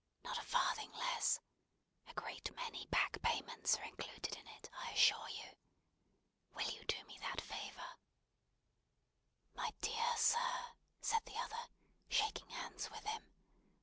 [0.23, 1.39] "Not a farthing less.
[2.07, 5.55] A great many back payments are included in it, I assure you.
[6.55, 7.99] Will you do me that favour?"
[9.53, 11.69] "My dear sir," said the other,
[12.09, 13.27] shaking hands with him.